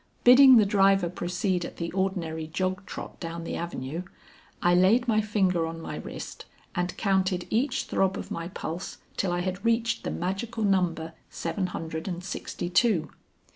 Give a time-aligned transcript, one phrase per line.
[0.23, 4.01] Bidding the driver proceed at the ordinary jog trot down the avenue,
[4.59, 9.31] I laid my finger on my wrist, and counted each throb of my pulse till
[9.31, 13.11] I had reached the magical number seven hundred and sixty two.